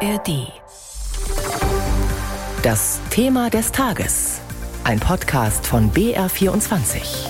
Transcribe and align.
ARD. 0.00 0.52
Das 2.62 3.00
Thema 3.08 3.48
des 3.48 3.72
Tages. 3.72 4.40
Ein 4.84 5.00
Podcast 5.00 5.66
von 5.66 5.90
BR24. 5.90 7.28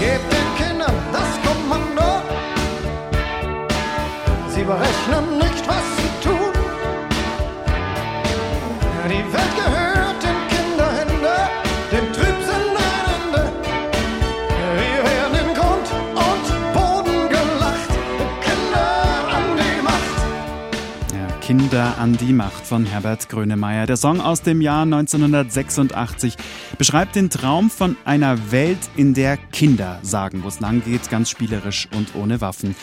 Gebt 0.00 0.32
den 0.32 0.66
Kindern 0.66 0.94
das 1.12 1.28
Kommando. 1.46 2.22
Sie 4.48 4.64
berechnen 4.64 5.27
Kinder 21.48 21.96
an 21.96 22.14
die 22.14 22.34
Macht 22.34 22.66
von 22.66 22.84
Herbert 22.84 23.30
Grönemeyer. 23.30 23.86
Der 23.86 23.96
Song 23.96 24.20
aus 24.20 24.42
dem 24.42 24.60
Jahr 24.60 24.82
1986 24.82 26.36
beschreibt 26.76 27.16
den 27.16 27.30
Traum 27.30 27.70
von 27.70 27.96
einer 28.04 28.52
Welt, 28.52 28.76
in 28.96 29.14
der 29.14 29.38
Kinder 29.38 29.98
sagen, 30.02 30.42
wo 30.42 30.48
es 30.48 30.60
lang 30.60 30.84
geht, 30.84 31.08
ganz 31.08 31.30
spielerisch 31.30 31.88
und 31.96 32.14
ohne 32.14 32.42
Waffen. 32.42 32.76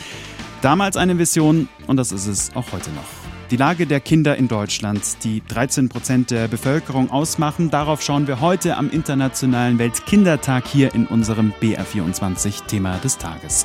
Damals 0.62 0.96
eine 0.96 1.16
Vision 1.16 1.68
und 1.86 1.96
das 1.96 2.10
ist 2.10 2.26
es 2.26 2.56
auch 2.56 2.72
heute 2.72 2.90
noch. 2.90 3.04
Die 3.52 3.56
Lage 3.56 3.86
der 3.86 4.00
Kinder 4.00 4.34
in 4.34 4.48
Deutschland, 4.48 5.22
die 5.22 5.44
13 5.46 5.88
Prozent 5.88 6.32
der 6.32 6.48
Bevölkerung 6.48 7.08
ausmachen, 7.12 7.70
darauf 7.70 8.02
schauen 8.02 8.26
wir 8.26 8.40
heute 8.40 8.76
am 8.76 8.90
Internationalen 8.90 9.78
Weltkindertag 9.78 10.66
hier 10.66 10.92
in 10.92 11.06
unserem 11.06 11.52
BR24 11.62 12.66
Thema 12.66 12.98
des 12.98 13.16
Tages. 13.16 13.64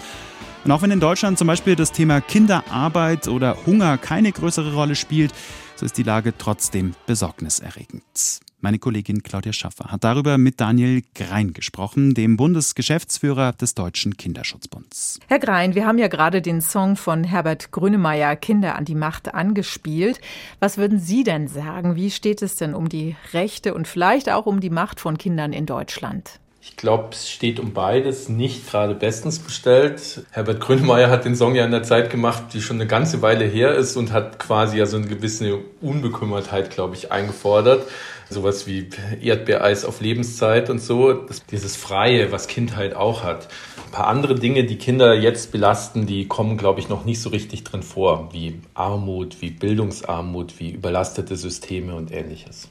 Und 0.64 0.72
auch 0.72 0.84
wenn 0.84 0.92
in 0.92 1.00
Deutschland 1.00 1.40
zum 1.40 1.48
Beispiel 1.48 1.76
das 1.76 1.92
Thema 1.92 2.22
Kinderarbeit 2.22 3.28
oder 3.28 3.58
Hunger 3.66 3.98
keine 3.98 4.32
größere 4.32 4.74
Rolle 4.74 4.96
spielt, 4.96 5.34
so 5.76 5.86
ist 5.86 5.98
die 5.98 6.04
Lage 6.04 6.34
trotzdem 6.38 6.94
besorgniserregend. 7.08 8.42
Meine 8.64 8.78
Kollegin 8.78 9.24
Claudia 9.24 9.54
Schaffer 9.54 9.86
hat 9.86 10.04
darüber 10.04 10.38
mit 10.38 10.62
Daniel 10.62 11.02
Grein 11.16 11.54
gesprochen, 11.54 12.14
dem 12.14 12.38
Bundesgeschäftsführer 12.38 13.54
des 13.54 13.74
Deutschen 13.74 14.18
Kinderschutzbunds. 14.18 15.20
Herr 15.28 15.40
Grein, 15.40 15.74
wir 15.74 15.88
haben 15.88 15.98
ja 15.98 16.08
gerade 16.08 16.44
den 16.44 16.62
Song 16.62 16.96
von 16.96 17.24
Herbert 17.24 17.72
Grönemeyer 17.72 18.36
Kinder 18.36 18.76
an 18.76 18.86
die 18.86 18.94
Macht 18.94 19.34
angespielt. 19.34 20.22
Was 20.60 20.78
würden 20.78 21.00
Sie 21.00 21.24
denn 21.24 21.48
sagen? 21.48 21.96
Wie 21.96 22.12
steht 22.12 22.44
es 22.44 22.56
denn 22.56 22.76
um 22.76 22.88
die 22.88 23.16
Rechte 23.34 23.74
und 23.74 23.88
vielleicht 23.88 24.30
auch 24.30 24.46
um 24.46 24.60
die 24.60 24.70
Macht 24.70 25.00
von 25.00 25.18
Kindern 25.18 25.54
in 25.54 25.66
Deutschland? 25.66 26.41
Ich 26.64 26.78
glaube, 26.78 27.10
es 27.12 27.28
steht 27.28 27.60
um 27.60 27.74
beides 27.74 28.30
nicht 28.30 28.70
gerade 28.70 28.94
bestens 28.94 29.40
bestellt. 29.40 30.24
Herbert 30.30 30.60
Grönemeyer 30.60 31.10
hat 31.10 31.26
den 31.26 31.36
Song 31.36 31.56
ja 31.56 31.66
in 31.66 31.72
der 31.72 31.82
Zeit 31.82 32.12
gemacht, 32.12 32.54
die 32.54 32.62
schon 32.62 32.78
eine 32.78 32.86
ganze 32.86 33.24
Weile 33.24 33.46
her 33.46 33.74
ist 33.74 33.98
und 33.98 34.12
hat 34.12 34.38
quasi 34.38 34.78
ja 34.78 34.86
so 34.86 34.98
eine 34.98 35.08
gewisse 35.08 35.58
Unbekümmertheit, 35.82 36.70
glaube 36.70 36.96
ich, 36.96 37.12
eingefordert. 37.12 37.88
Sowas 38.30 38.68
wie 38.68 38.88
Erdbeereis 39.22 39.86
auf 39.86 40.02
Lebenszeit 40.02 40.70
und 40.70 40.80
so. 40.80 41.14
Das, 41.14 41.44
dieses 41.48 41.76
Freie, 41.76 42.32
was 42.32 42.48
Kind 42.48 42.76
halt 42.76 42.96
auch 42.96 43.24
hat. 43.24 43.48
Ein 43.88 43.92
paar 43.92 44.08
andere 44.08 44.36
Dinge, 44.36 44.64
die 44.64 44.78
Kinder 44.78 45.16
jetzt 45.16 45.52
belasten, 45.52 46.06
die 46.06 46.28
kommen, 46.28 46.58
glaube 46.58 46.80
ich, 46.80 46.90
noch 46.90 47.06
nicht 47.06 47.22
so 47.22 47.30
richtig 47.30 47.64
drin 47.64 47.82
vor. 47.82 48.30
Wie 48.34 48.62
Armut, 48.76 49.42
wie 49.42 49.50
Bildungsarmut, 49.50 50.60
wie 50.60 50.70
überlastete 50.70 51.36
Systeme 51.38 51.96
und 51.96 52.12
ähnliches. 52.12 52.70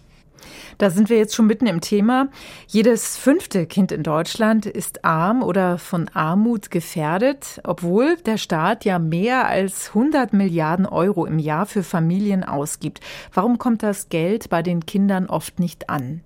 Da 0.78 0.90
sind 0.90 1.10
wir 1.10 1.18
jetzt 1.18 1.34
schon 1.34 1.46
mitten 1.46 1.66
im 1.66 1.80
Thema. 1.80 2.28
Jedes 2.66 3.16
fünfte 3.16 3.66
Kind 3.66 3.92
in 3.92 4.02
Deutschland 4.02 4.66
ist 4.66 5.04
arm 5.04 5.42
oder 5.42 5.78
von 5.78 6.08
Armut 6.14 6.70
gefährdet, 6.70 7.60
obwohl 7.64 8.16
der 8.16 8.38
Staat 8.38 8.84
ja 8.84 8.98
mehr 8.98 9.46
als 9.46 9.88
100 9.88 10.32
Milliarden 10.32 10.86
Euro 10.86 11.26
im 11.26 11.38
Jahr 11.38 11.66
für 11.66 11.82
Familien 11.82 12.44
ausgibt. 12.44 13.00
Warum 13.32 13.58
kommt 13.58 13.82
das 13.82 14.08
Geld 14.08 14.50
bei 14.50 14.62
den 14.62 14.86
Kindern 14.86 15.26
oft 15.26 15.60
nicht 15.60 15.90
an? 15.90 16.22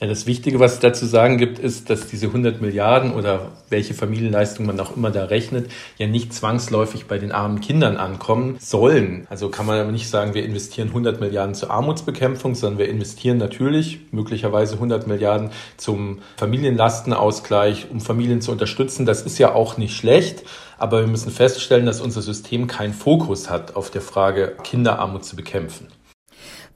Ja, 0.00 0.06
das 0.06 0.26
Wichtige, 0.26 0.60
was 0.60 0.74
es 0.74 0.78
dazu 0.78 1.06
sagen 1.06 1.38
gibt, 1.38 1.58
ist, 1.58 1.90
dass 1.90 2.06
diese 2.06 2.26
100 2.26 2.60
Milliarden 2.60 3.12
oder 3.14 3.50
welche 3.68 3.94
Familienleistung 3.94 4.64
man 4.64 4.78
auch 4.78 4.96
immer 4.96 5.10
da 5.10 5.24
rechnet, 5.24 5.72
ja 5.96 6.06
nicht 6.06 6.32
zwangsläufig 6.32 7.06
bei 7.06 7.18
den 7.18 7.32
armen 7.32 7.60
Kindern 7.60 7.96
ankommen 7.96 8.58
sollen. 8.60 9.26
Also 9.28 9.48
kann 9.48 9.66
man 9.66 9.80
aber 9.80 9.90
nicht 9.90 10.08
sagen, 10.08 10.34
wir 10.34 10.44
investieren 10.44 10.90
100 10.90 11.18
Milliarden 11.18 11.56
zur 11.56 11.72
Armutsbekämpfung, 11.72 12.54
sondern 12.54 12.78
wir 12.78 12.88
investieren 12.88 13.38
natürlich 13.38 13.98
möglicherweise 14.12 14.74
100 14.74 15.08
Milliarden 15.08 15.50
zum 15.76 16.20
Familienlastenausgleich, 16.36 17.90
um 17.90 18.00
Familien 18.00 18.40
zu 18.40 18.52
unterstützen. 18.52 19.04
Das 19.04 19.22
ist 19.22 19.38
ja 19.38 19.52
auch 19.52 19.78
nicht 19.78 19.96
schlecht. 19.96 20.44
Aber 20.78 21.00
wir 21.00 21.08
müssen 21.08 21.32
feststellen, 21.32 21.86
dass 21.86 22.00
unser 22.00 22.22
System 22.22 22.68
keinen 22.68 22.94
Fokus 22.94 23.50
hat 23.50 23.74
auf 23.74 23.90
der 23.90 24.02
Frage, 24.02 24.54
Kinderarmut 24.62 25.24
zu 25.24 25.34
bekämpfen. 25.34 25.88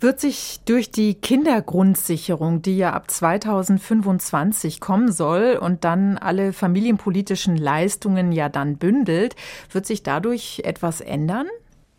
Wird 0.03 0.19
sich 0.19 0.59
durch 0.65 0.91
die 0.91 1.15
Kindergrundsicherung, 1.15 2.61
die 2.61 2.77
ja 2.77 2.93
ab 2.93 3.09
2025 3.09 4.81
kommen 4.81 5.13
soll 5.13 5.57
und 5.61 5.85
dann 5.85 6.19
alle 6.19 6.53
familienpolitischen 6.53 7.57
Leistungen 7.57 8.33
ja 8.33 8.49
dann 8.49 8.79
bündelt, 8.79 9.37
wird 9.71 9.87
sich 9.87 10.03
dadurch 10.03 10.63
etwas 10.65 11.01
ändern? 11.03 11.47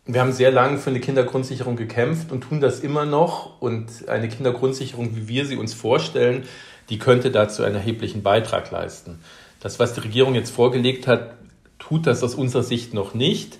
Wir 0.04 0.20
haben 0.20 0.32
sehr 0.32 0.50
lange 0.50 0.76
für 0.76 0.90
eine 0.90 1.00
Kindergrundsicherung 1.00 1.76
gekämpft 1.76 2.30
und 2.30 2.42
tun 2.42 2.60
das 2.60 2.80
immer 2.80 3.06
noch. 3.06 3.62
Und 3.62 4.06
eine 4.06 4.28
Kindergrundsicherung, 4.28 5.16
wie 5.16 5.26
wir 5.26 5.46
sie 5.46 5.56
uns 5.56 5.72
vorstellen, 5.72 6.42
die 6.90 6.98
könnte 6.98 7.30
dazu 7.30 7.62
einen 7.62 7.76
erheblichen 7.76 8.22
Beitrag 8.22 8.70
leisten. 8.70 9.20
Das, 9.60 9.78
was 9.78 9.94
die 9.94 10.00
Regierung 10.00 10.34
jetzt 10.34 10.50
vorgelegt 10.50 11.06
hat, 11.06 11.36
tut 11.78 12.06
das 12.06 12.22
aus 12.22 12.34
unserer 12.34 12.64
Sicht 12.64 12.92
noch 12.92 13.14
nicht. 13.14 13.56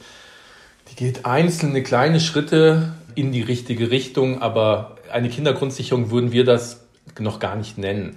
Die 0.90 0.96
geht 0.96 1.24
einzelne 1.24 1.82
kleine 1.82 2.20
Schritte 2.20 2.92
in 3.14 3.32
die 3.32 3.42
richtige 3.42 3.90
Richtung, 3.90 4.42
aber 4.42 4.96
eine 5.12 5.28
Kindergrundsicherung 5.28 6.10
würden 6.10 6.32
wir 6.32 6.44
das 6.44 6.86
noch 7.18 7.38
gar 7.38 7.56
nicht 7.56 7.78
nennen. 7.78 8.16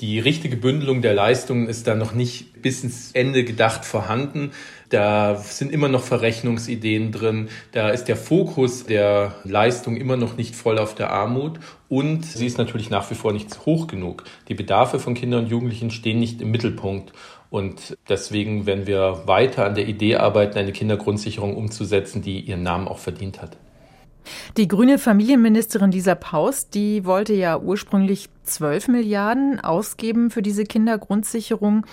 Die 0.00 0.20
richtige 0.20 0.56
Bündelung 0.56 1.02
der 1.02 1.12
Leistungen 1.12 1.68
ist 1.68 1.88
da 1.88 1.96
noch 1.96 2.14
nicht 2.14 2.62
bis 2.62 2.84
ins 2.84 3.10
Ende 3.12 3.42
gedacht 3.42 3.84
vorhanden. 3.84 4.52
Da 4.90 5.34
sind 5.34 5.72
immer 5.72 5.88
noch 5.88 6.04
Verrechnungsideen 6.04 7.10
drin. 7.10 7.48
Da 7.72 7.90
ist 7.90 8.04
der 8.04 8.16
Fokus 8.16 8.84
der 8.84 9.34
Leistung 9.42 9.96
immer 9.96 10.16
noch 10.16 10.36
nicht 10.36 10.54
voll 10.54 10.78
auf 10.78 10.94
der 10.94 11.10
Armut. 11.10 11.58
Und 11.88 12.24
sie 12.24 12.46
ist 12.46 12.58
natürlich 12.58 12.90
nach 12.90 13.10
wie 13.10 13.16
vor 13.16 13.32
nicht 13.32 13.66
hoch 13.66 13.88
genug. 13.88 14.22
Die 14.46 14.54
Bedarfe 14.54 15.00
von 15.00 15.14
Kindern 15.14 15.44
und 15.44 15.50
Jugendlichen 15.50 15.90
stehen 15.90 16.20
nicht 16.20 16.40
im 16.40 16.52
Mittelpunkt. 16.52 17.12
Und 17.50 17.98
deswegen 18.08 18.66
werden 18.66 18.86
wir 18.86 19.22
weiter 19.26 19.66
an 19.66 19.74
der 19.74 19.88
Idee 19.88 20.14
arbeiten, 20.14 20.58
eine 20.58 20.72
Kindergrundsicherung 20.72 21.56
umzusetzen, 21.56 22.22
die 22.22 22.38
ihren 22.38 22.62
Namen 22.62 22.86
auch 22.86 22.98
verdient 22.98 23.42
hat. 23.42 23.56
Die 24.56 24.68
grüne 24.68 24.98
Familienministerin 24.98 25.92
Lisa 25.92 26.14
Paus, 26.14 26.68
die 26.68 27.04
wollte 27.04 27.34
ja 27.34 27.58
ursprünglich 27.58 28.28
12 28.44 28.88
Milliarden 28.88 29.60
ausgeben 29.60 30.30
für 30.30 30.42
diese 30.42 30.64
Kindergrundsicherung. 30.64 31.86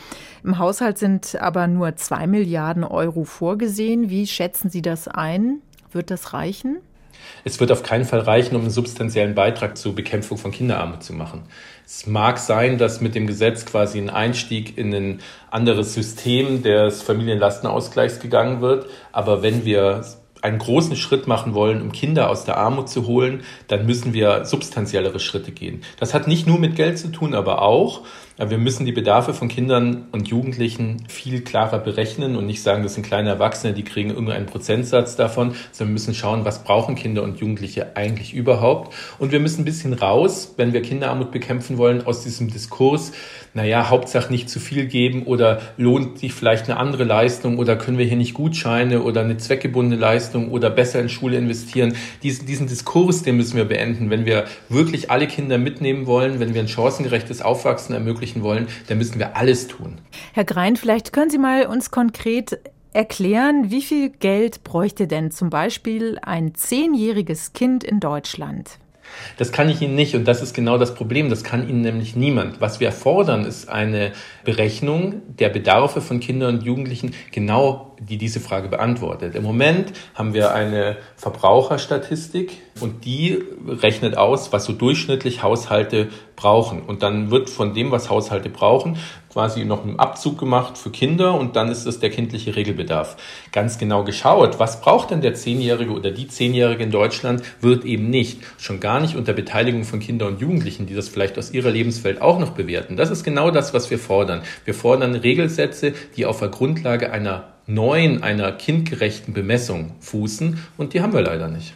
Im 0.43 0.57
Haushalt 0.57 0.97
sind 0.97 1.35
aber 1.41 1.67
nur 1.67 1.95
2 1.95 2.27
Milliarden 2.27 2.83
Euro 2.83 3.23
vorgesehen. 3.23 4.09
Wie 4.09 4.27
schätzen 4.27 4.69
Sie 4.69 4.81
das 4.81 5.07
ein? 5.07 5.61
Wird 5.91 6.11
das 6.11 6.33
reichen? 6.33 6.77
Es 7.43 7.59
wird 7.59 7.71
auf 7.71 7.83
keinen 7.83 8.05
Fall 8.05 8.19
reichen, 8.19 8.55
um 8.55 8.61
einen 8.61 8.71
substanziellen 8.71 9.35
Beitrag 9.35 9.77
zur 9.77 9.95
Bekämpfung 9.95 10.37
von 10.37 10.51
Kinderarmut 10.51 11.03
zu 11.03 11.13
machen. 11.13 11.43
Es 11.85 12.07
mag 12.07 12.37
sein, 12.37 12.77
dass 12.77 13.01
mit 13.01 13.15
dem 13.15 13.27
Gesetz 13.27 13.65
quasi 13.65 13.99
ein 13.99 14.09
Einstieg 14.09 14.77
in 14.77 14.93
ein 14.93 15.19
anderes 15.49 15.93
System 15.93 16.63
des 16.63 17.01
Familienlastenausgleichs 17.01 18.19
gegangen 18.19 18.61
wird. 18.61 18.87
Aber 19.11 19.43
wenn 19.43 19.65
wir 19.65 20.03
einen 20.45 20.59
großen 20.59 20.95
Schritt 20.95 21.27
machen 21.27 21.55
wollen, 21.55 21.81
um 21.81 21.91
Kinder 21.91 22.29
aus 22.29 22.45
der 22.45 22.57
Armut 22.57 22.87
zu 22.87 23.07
holen, 23.07 23.43
dann 23.67 23.85
müssen 23.85 24.13
wir 24.13 24.45
substanziellere 24.45 25.19
Schritte 25.19 25.51
gehen. 25.51 25.81
Das 25.99 26.13
hat 26.13 26.27
nicht 26.27 26.45
nur 26.45 26.59
mit 26.59 26.75
Geld 26.75 26.99
zu 26.99 27.11
tun, 27.11 27.33
aber 27.33 27.63
auch, 27.63 28.01
wir 28.37 28.57
müssen 28.57 28.85
die 28.85 28.91
Bedarfe 28.91 29.33
von 29.33 29.47
Kindern 29.47 30.07
und 30.11 30.27
Jugendlichen 30.27 31.07
viel 31.07 31.41
klarer 31.41 31.79
berechnen 31.79 32.35
und 32.35 32.45
nicht 32.45 32.61
sagen, 32.61 32.83
das 32.83 32.93
sind 32.93 33.05
kleine 33.05 33.29
Erwachsene, 33.29 33.73
die 33.73 33.83
kriegen 33.83 34.09
irgendeinen 34.09 34.45
Prozentsatz 34.45 35.15
davon, 35.15 35.55
sondern 35.71 35.91
wir 35.91 35.93
müssen 35.93 36.13
schauen, 36.13 36.43
was 36.43 36.65
brauchen 36.65 36.95
Kinder 36.95 37.23
und 37.23 37.39
Jugendliche 37.39 37.95
eigentlich 37.95 38.33
überhaupt. 38.33 38.93
Und 39.19 39.31
wir 39.31 39.39
müssen 39.39 39.61
ein 39.61 39.65
bisschen 39.65 39.93
raus, 39.93 40.53
wenn 40.57 40.73
wir 40.73 40.81
Kinderarmut 40.81 41.31
bekämpfen 41.31 41.77
wollen, 41.77 42.05
aus 42.05 42.23
diesem 42.23 42.51
Diskurs, 42.51 43.13
naja, 43.53 43.89
Hauptsache 43.89 44.29
nicht 44.33 44.49
zu 44.49 44.59
viel 44.59 44.85
geben 44.85 45.23
oder 45.23 45.61
lohnt 45.77 46.19
sich 46.19 46.33
vielleicht 46.33 46.69
eine 46.69 46.77
andere 46.77 47.05
Leistung 47.05 47.57
oder 47.57 47.77
können 47.77 47.97
wir 47.97 48.05
hier 48.05 48.17
nicht 48.17 48.33
Gutscheine 48.33 49.01
oder 49.01 49.21
eine 49.21 49.37
zweckgebundene 49.37 49.99
Leistung 49.99 50.34
oder 50.35 50.69
besser 50.69 50.99
in 50.99 51.09
Schule 51.09 51.37
investieren. 51.37 51.95
Diesen, 52.23 52.45
diesen 52.45 52.67
Diskurs, 52.67 53.23
den 53.23 53.37
müssen 53.37 53.57
wir 53.57 53.65
beenden. 53.65 54.09
Wenn 54.09 54.25
wir 54.25 54.45
wirklich 54.69 55.09
alle 55.11 55.27
Kinder 55.27 55.57
mitnehmen 55.57 56.05
wollen, 56.05 56.39
wenn 56.39 56.53
wir 56.53 56.61
ein 56.61 56.67
chancengerechtes 56.67 57.41
Aufwachsen 57.41 57.93
ermöglichen 57.95 58.43
wollen, 58.43 58.67
dann 58.87 58.97
müssen 58.97 59.19
wir 59.19 59.37
alles 59.37 59.67
tun. 59.67 59.97
Herr 60.33 60.45
Grein, 60.45 60.75
vielleicht 60.75 61.13
können 61.13 61.29
Sie 61.29 61.37
mal 61.37 61.65
uns 61.65 61.91
konkret 61.91 62.59
erklären, 62.93 63.71
wie 63.71 63.81
viel 63.81 64.09
Geld 64.09 64.63
bräuchte 64.63 65.07
denn 65.07 65.29
zum 65.31 65.49
Beispiel 65.49 66.17
ein 66.21 66.55
zehnjähriges 66.55 67.53
Kind 67.53 67.83
in 67.83 67.99
Deutschland? 67.99 68.79
Das 69.37 69.51
kann 69.51 69.69
ich 69.69 69.81
Ihnen 69.81 69.95
nicht 69.95 70.15
und 70.15 70.27
das 70.27 70.41
ist 70.41 70.53
genau 70.53 70.77
das 70.77 70.95
Problem. 70.95 71.29
Das 71.29 71.43
kann 71.43 71.67
Ihnen 71.67 71.81
nämlich 71.81 72.15
niemand. 72.15 72.61
Was 72.61 72.79
wir 72.79 72.91
fordern, 72.91 73.45
ist 73.45 73.69
eine 73.69 74.11
Berechnung 74.43 75.21
der 75.39 75.49
Bedarfe 75.49 76.01
von 76.01 76.19
Kindern 76.19 76.55
und 76.55 76.63
Jugendlichen, 76.63 77.13
genau 77.31 77.95
die 77.99 78.17
diese 78.17 78.39
Frage 78.39 78.67
beantwortet. 78.67 79.35
Im 79.35 79.43
Moment 79.43 79.93
haben 80.13 80.33
wir 80.33 80.53
eine 80.53 80.97
Verbraucherstatistik 81.15 82.57
und 82.79 83.05
die 83.05 83.41
rechnet 83.67 84.17
aus, 84.17 84.51
was 84.51 84.65
so 84.65 84.73
durchschnittlich 84.73 85.43
Haushalte 85.43 86.09
brauchen. 86.35 86.81
Und 86.81 87.03
dann 87.03 87.31
wird 87.31 87.49
von 87.49 87.73
dem, 87.73 87.91
was 87.91 88.09
Haushalte 88.09 88.49
brauchen, 88.49 88.97
quasi 89.35 89.65
noch 89.65 89.83
einen 89.83 89.99
Abzug 89.99 90.37
gemacht 90.37 90.77
für 90.77 90.91
Kinder 90.91 91.37
und 91.37 91.57
dann 91.57 91.69
ist 91.69 91.85
es 91.85 91.99
der 91.99 92.09
kindliche 92.09 92.55
Regelbedarf. 92.55 93.17
Ganz 93.51 93.77
genau 93.77 94.05
geschaut, 94.05 94.59
was 94.59 94.79
braucht 94.79 95.11
denn 95.11 95.19
der 95.19 95.33
Zehnjährige 95.33 95.91
oder 95.91 96.11
die 96.11 96.29
Zehnjährige 96.29 96.83
in 96.83 96.91
Deutschland, 96.91 97.43
wird 97.59 97.83
eben 97.83 98.09
nicht. 98.09 98.39
Schon 98.57 98.79
gar 98.79 99.01
nicht 99.01 99.17
unter 99.17 99.33
Beteiligung 99.33 99.83
von 99.83 99.99
Kindern 99.99 100.35
und 100.35 100.41
Jugendlichen, 100.41 100.85
die 100.85 100.95
das 100.95 101.09
vielleicht 101.09 101.37
aus 101.37 101.51
ihrer 101.51 101.69
Lebenswelt 101.69 102.21
auch 102.21 102.39
noch 102.39 102.51
bewerten. 102.51 102.95
Das 102.95 103.11
ist 103.11 103.25
genau 103.25 103.51
das, 103.51 103.73
was 103.73 103.89
wir 103.91 103.99
fordern. 103.99 104.41
Wir 104.63 104.73
fordern 104.73 105.15
Regelsätze, 105.15 105.93
die 106.15 106.25
auf 106.25 106.39
der 106.39 106.47
Grundlage 106.47 107.11
einer 107.11 107.55
neuen, 107.67 108.23
einer 108.23 108.51
kindgerechten 108.51 109.33
Bemessung 109.33 109.95
fußen 109.99 110.59
und 110.77 110.93
die 110.93 111.01
haben 111.01 111.13
wir 111.13 111.21
leider 111.21 111.49
nicht. 111.49 111.73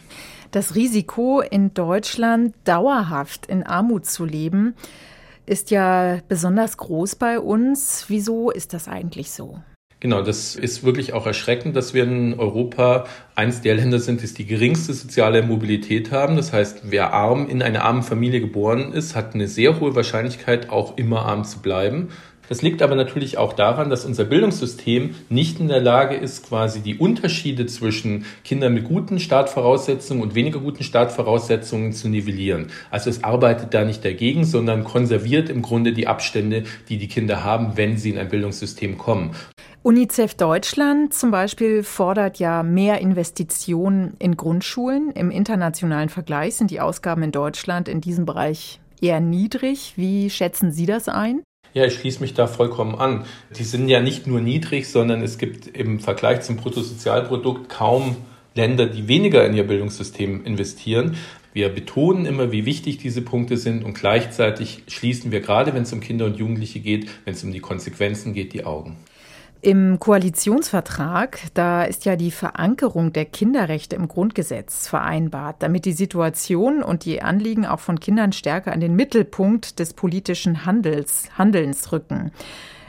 Das 0.50 0.74
Risiko, 0.74 1.40
in 1.40 1.74
Deutschland 1.74 2.54
dauerhaft 2.64 3.46
in 3.46 3.62
Armut 3.62 4.06
zu 4.06 4.24
leben, 4.24 4.74
ist 5.46 5.70
ja 5.70 6.18
besonders 6.28 6.76
groß 6.76 7.14
bei 7.16 7.38
uns. 7.38 8.06
Wieso 8.08 8.50
ist 8.50 8.72
das 8.72 8.88
eigentlich 8.88 9.30
so? 9.30 9.60
Genau, 10.00 10.22
das 10.22 10.56
ist 10.56 10.82
wirklich 10.82 11.12
auch 11.12 11.26
erschreckend, 11.26 11.76
dass 11.76 11.94
wir 11.94 12.04
in 12.04 12.38
Europa 12.38 13.04
eins 13.34 13.60
der 13.60 13.74
Länder 13.74 13.98
sind, 13.98 14.22
die 14.22 14.34
die 14.34 14.46
geringste 14.46 14.94
soziale 14.94 15.42
Mobilität 15.42 16.10
haben. 16.10 16.36
Das 16.36 16.52
heißt, 16.52 16.82
wer 16.84 17.12
arm 17.12 17.48
in 17.48 17.62
einer 17.62 17.84
armen 17.84 18.02
Familie 18.02 18.40
geboren 18.40 18.92
ist, 18.92 19.14
hat 19.14 19.34
eine 19.34 19.46
sehr 19.46 19.78
hohe 19.78 19.94
Wahrscheinlichkeit, 19.94 20.70
auch 20.70 20.96
immer 20.96 21.26
arm 21.26 21.44
zu 21.44 21.60
bleiben. 21.60 22.08
Das 22.50 22.62
liegt 22.62 22.82
aber 22.82 22.96
natürlich 22.96 23.38
auch 23.38 23.52
daran, 23.52 23.90
dass 23.90 24.04
unser 24.04 24.24
Bildungssystem 24.24 25.14
nicht 25.28 25.60
in 25.60 25.68
der 25.68 25.80
Lage 25.80 26.16
ist, 26.16 26.48
quasi 26.48 26.80
die 26.80 26.98
Unterschiede 26.98 27.66
zwischen 27.66 28.24
Kindern 28.42 28.74
mit 28.74 28.82
guten 28.82 29.20
Startvoraussetzungen 29.20 30.20
und 30.20 30.34
weniger 30.34 30.58
guten 30.58 30.82
Startvoraussetzungen 30.82 31.92
zu 31.92 32.08
nivellieren. 32.08 32.66
Also 32.90 33.08
es 33.08 33.22
arbeitet 33.22 33.72
da 33.72 33.84
nicht 33.84 34.04
dagegen, 34.04 34.44
sondern 34.44 34.82
konserviert 34.82 35.48
im 35.48 35.62
Grunde 35.62 35.92
die 35.92 36.08
Abstände, 36.08 36.64
die 36.88 36.98
die 36.98 37.06
Kinder 37.06 37.44
haben, 37.44 37.76
wenn 37.76 37.96
sie 37.96 38.10
in 38.10 38.18
ein 38.18 38.28
Bildungssystem 38.28 38.98
kommen. 38.98 39.30
UNICEF 39.84 40.34
Deutschland 40.34 41.14
zum 41.14 41.30
Beispiel 41.30 41.84
fordert 41.84 42.40
ja 42.40 42.64
mehr 42.64 43.00
Investitionen 43.00 44.14
in 44.18 44.36
Grundschulen. 44.36 45.12
Im 45.12 45.30
internationalen 45.30 46.08
Vergleich 46.08 46.56
sind 46.56 46.72
die 46.72 46.80
Ausgaben 46.80 47.22
in 47.22 47.30
Deutschland 47.30 47.88
in 47.88 48.00
diesem 48.00 48.26
Bereich 48.26 48.80
eher 49.00 49.20
niedrig. 49.20 49.92
Wie 49.94 50.30
schätzen 50.30 50.72
Sie 50.72 50.86
das 50.86 51.08
ein? 51.08 51.42
Ja, 51.72 51.84
ich 51.84 51.94
schließe 51.94 52.20
mich 52.20 52.34
da 52.34 52.46
vollkommen 52.48 52.96
an. 52.96 53.24
Die 53.56 53.64
sind 53.64 53.88
ja 53.88 54.00
nicht 54.00 54.26
nur 54.26 54.40
niedrig, 54.40 54.88
sondern 54.88 55.22
es 55.22 55.38
gibt 55.38 55.68
im 55.68 56.00
Vergleich 56.00 56.40
zum 56.40 56.56
Bruttosozialprodukt 56.56 57.68
kaum 57.68 58.16
Länder, 58.56 58.86
die 58.86 59.06
weniger 59.06 59.46
in 59.46 59.54
ihr 59.54 59.66
Bildungssystem 59.66 60.44
investieren. 60.44 61.16
Wir 61.52 61.68
betonen 61.68 62.26
immer, 62.26 62.50
wie 62.52 62.66
wichtig 62.66 62.98
diese 62.98 63.22
Punkte 63.22 63.56
sind 63.56 63.84
und 63.84 63.94
gleichzeitig 63.94 64.82
schließen 64.88 65.30
wir 65.30 65.40
gerade, 65.40 65.74
wenn 65.74 65.82
es 65.82 65.92
um 65.92 66.00
Kinder 66.00 66.26
und 66.26 66.36
Jugendliche 66.36 66.80
geht, 66.80 67.08
wenn 67.24 67.34
es 67.34 67.44
um 67.44 67.52
die 67.52 67.60
Konsequenzen 67.60 68.34
geht, 68.34 68.52
die 68.52 68.64
Augen. 68.64 68.96
Im 69.62 69.98
Koalitionsvertrag, 69.98 71.40
da 71.52 71.84
ist 71.84 72.06
ja 72.06 72.16
die 72.16 72.30
Verankerung 72.30 73.12
der 73.12 73.26
Kinderrechte 73.26 73.94
im 73.94 74.08
Grundgesetz 74.08 74.88
vereinbart, 74.88 75.56
damit 75.58 75.84
die 75.84 75.92
Situation 75.92 76.82
und 76.82 77.04
die 77.04 77.20
Anliegen 77.20 77.66
auch 77.66 77.80
von 77.80 78.00
Kindern 78.00 78.32
stärker 78.32 78.72
an 78.72 78.80
den 78.80 78.96
Mittelpunkt 78.96 79.78
des 79.78 79.92
politischen 79.92 80.64
Handels, 80.64 81.28
Handelns 81.36 81.92
rücken. 81.92 82.32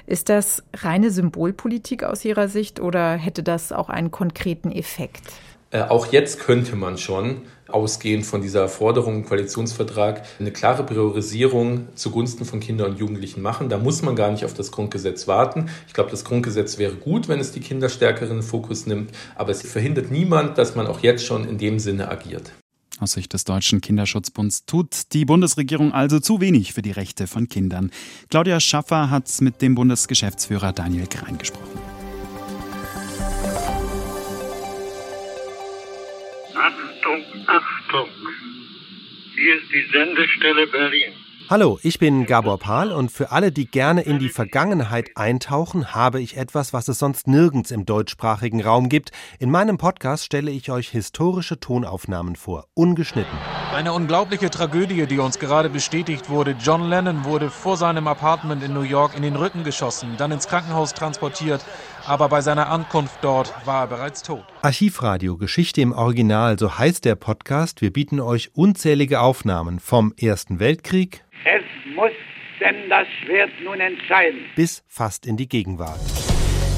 Ist 0.07 0.29
das 0.29 0.63
reine 0.73 1.11
Symbolpolitik 1.11 2.05
aus 2.05 2.23
Ihrer 2.23 2.47
Sicht 2.47 2.79
oder 2.79 3.15
hätte 3.15 3.43
das 3.43 3.73
auch 3.73 3.89
einen 3.89 4.11
konkreten 4.11 4.71
Effekt? 4.71 5.23
Äh, 5.71 5.83
auch 5.83 6.11
jetzt 6.11 6.39
könnte 6.39 6.75
man 6.75 6.97
schon 6.97 7.41
ausgehend 7.69 8.25
von 8.25 8.41
dieser 8.41 8.67
Forderung 8.67 9.15
im 9.15 9.25
Koalitionsvertrag 9.25 10.23
eine 10.39 10.51
klare 10.51 10.85
Priorisierung 10.85 11.87
zugunsten 11.95 12.43
von 12.43 12.59
Kindern 12.59 12.91
und 12.91 12.99
Jugendlichen 12.99 13.41
machen. 13.41 13.69
Da 13.69 13.77
muss 13.77 14.01
man 14.01 14.17
gar 14.17 14.29
nicht 14.31 14.43
auf 14.43 14.53
das 14.53 14.71
Grundgesetz 14.71 15.27
warten. 15.27 15.69
Ich 15.87 15.93
glaube, 15.93 16.11
das 16.11 16.25
Grundgesetz 16.25 16.77
wäre 16.77 16.95
gut, 16.95 17.29
wenn 17.29 17.39
es 17.39 17.53
die 17.53 17.61
Kinder 17.61 17.87
stärker 17.87 18.23
in 18.23 18.33
den 18.33 18.43
Fokus 18.43 18.85
nimmt, 18.85 19.11
aber 19.35 19.51
es 19.51 19.61
verhindert 19.61 20.11
niemand, 20.11 20.57
dass 20.57 20.75
man 20.75 20.87
auch 20.87 20.99
jetzt 20.99 21.25
schon 21.25 21.47
in 21.47 21.57
dem 21.57 21.79
Sinne 21.79 22.09
agiert. 22.09 22.51
Aus 22.99 23.13
Sicht 23.13 23.33
des 23.33 23.45
Deutschen 23.45 23.81
Kinderschutzbunds 23.81 24.65
tut 24.65 25.13
die 25.13 25.25
Bundesregierung 25.25 25.91
also 25.91 26.19
zu 26.19 26.39
wenig 26.39 26.73
für 26.73 26.83
die 26.83 26.91
Rechte 26.91 27.25
von 27.25 27.47
Kindern. 27.47 27.89
Claudia 28.29 28.59
Schaffer 28.59 29.09
hat 29.09 29.29
mit 29.39 29.61
dem 29.61 29.73
Bundesgeschäftsführer 29.73 30.71
Daniel 30.73 31.07
Krein 31.07 31.37
gesprochen. 31.37 31.90
Achtung, 37.11 37.47
Achtung. 37.47 38.07
Hier 39.35 39.55
ist 39.55 39.69
die 39.71 39.91
Sendestelle 39.91 40.67
Berlin. 40.67 41.11
Hallo, 41.49 41.77
ich 41.83 41.99
bin 41.99 42.25
Gabor 42.25 42.57
Pahl 42.57 42.93
und 42.93 43.11
für 43.11 43.31
alle, 43.31 43.51
die 43.51 43.65
gerne 43.65 44.03
in 44.03 44.19
die 44.19 44.29
Vergangenheit 44.29 45.09
eintauchen, 45.15 45.93
habe 45.93 46.21
ich 46.21 46.37
etwas, 46.37 46.71
was 46.71 46.87
es 46.87 46.99
sonst 46.99 47.27
nirgends 47.27 47.71
im 47.71 47.85
deutschsprachigen 47.85 48.61
Raum 48.61 48.87
gibt. 48.87 49.11
In 49.39 49.51
meinem 49.51 49.77
Podcast 49.77 50.23
stelle 50.23 50.51
ich 50.51 50.71
euch 50.71 50.89
historische 50.89 51.59
Tonaufnahmen 51.59 52.37
vor, 52.37 52.67
ungeschnitten. 52.75 53.37
Eine 53.73 53.93
unglaubliche 53.93 54.49
Tragödie, 54.49 55.05
die 55.07 55.17
uns 55.19 55.39
gerade 55.39 55.69
bestätigt 55.69 56.29
wurde. 56.29 56.55
John 56.59 56.89
Lennon 56.89 57.23
wurde 57.23 57.49
vor 57.49 57.77
seinem 57.77 58.05
Apartment 58.05 58.61
in 58.63 58.73
New 58.73 58.81
York 58.81 59.15
in 59.15 59.21
den 59.21 59.37
Rücken 59.37 59.63
geschossen, 59.63 60.15
dann 60.17 60.31
ins 60.31 60.49
Krankenhaus 60.49 60.93
transportiert, 60.93 61.65
aber 62.05 62.27
bei 62.27 62.41
seiner 62.41 62.69
Ankunft 62.69 63.19
dort 63.21 63.53
war 63.65 63.83
er 63.83 63.87
bereits 63.87 64.23
tot. 64.23 64.43
Archivradio 64.61 65.37
Geschichte 65.37 65.79
im 65.79 65.93
Original, 65.93 66.59
so 66.59 66.77
heißt 66.77 67.05
der 67.05 67.15
Podcast. 67.15 67.81
Wir 67.81 67.93
bieten 67.93 68.19
euch 68.19 68.51
unzählige 68.53 69.21
Aufnahmen 69.21 69.79
vom 69.79 70.13
Ersten 70.19 70.59
Weltkrieg. 70.59 71.23
Es 71.45 71.95
muss 71.95 72.11
denn 72.59 72.89
das 72.89 73.07
Schwert 73.23 73.51
nun 73.63 73.79
entscheiden. 73.79 74.41
Bis 74.55 74.83
fast 74.89 75.25
in 75.25 75.37
die 75.37 75.47
Gegenwart. 75.47 75.99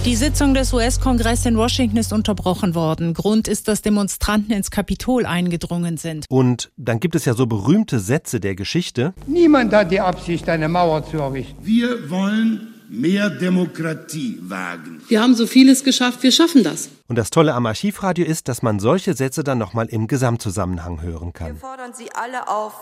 Die 0.06 0.18
Sitzung 0.18 0.54
des 0.54 0.74
US-Kongresses 0.74 1.46
in 1.46 1.56
Washington 1.56 1.96
ist 1.96 2.12
unterbrochen 2.12 2.76
worden. 2.76 3.14
Grund 3.14 3.48
ist, 3.48 3.70
dass 3.70 3.82
Demonstranten 3.82 4.54
ins 4.54 4.70
Kapitol 4.70 5.26
eingedrungen 5.26 5.96
sind. 5.96 6.26
Und 6.28 6.72
dann 6.76 7.00
gibt 7.00 7.16
es 7.16 7.24
ja 7.24 7.34
so 7.34 7.46
berühmte 7.46 8.02
Sätze 8.02 8.42
der 8.42 8.54
Geschichte. 8.56 9.14
Niemand 9.28 9.74
hat 9.74 9.92
die 9.92 10.02
Absicht, 10.02 10.50
eine 10.50 10.68
Mauer 10.68 11.10
zu 11.10 11.20
errichten. 11.20 11.56
Wir 11.66 12.10
wollen 12.10 12.74
mehr 12.90 13.30
Demokratie 13.30 14.40
wagen. 14.42 15.02
Wir 15.08 15.22
haben 15.22 15.36
so 15.36 15.48
vieles 15.48 15.86
geschafft, 15.86 16.22
wir 16.22 16.34
schaffen 16.34 16.66
das. 16.66 16.90
Und 17.08 17.16
das 17.16 17.30
Tolle 17.30 17.54
am 17.54 17.66
Archivradio 17.66 18.26
ist, 18.26 18.50
dass 18.50 18.62
man 18.62 18.82
solche 18.82 19.14
Sätze 19.14 19.42
dann 19.46 19.58
nochmal 19.58 19.86
im 19.86 20.08
Gesamtzusammenhang 20.08 21.02
hören 21.02 21.32
kann. 21.32 21.54
Wir 21.54 21.56
fordern 21.56 21.94
Sie 21.94 22.10
alle 22.12 22.50
auf, 22.50 22.74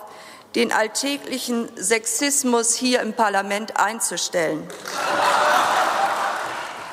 den 0.55 0.71
alltäglichen 0.71 1.67
Sexismus 1.75 2.73
hier 2.73 3.01
im 3.03 3.13
Parlament 3.13 3.77
einzustellen. 3.77 4.63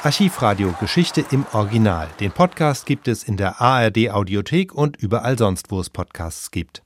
Archivradio 0.04 0.72
Geschichte 0.78 1.24
im 1.32 1.44
Original. 1.52 2.08
Den 2.20 2.30
Podcast 2.30 2.86
gibt 2.86 3.08
es 3.08 3.24
in 3.24 3.36
der 3.36 3.60
ARD 3.60 4.10
Audiothek 4.10 4.72
und 4.72 4.96
überall 4.96 5.36
sonst, 5.36 5.72
wo 5.72 5.80
es 5.80 5.90
Podcasts 5.90 6.52
gibt. 6.52 6.82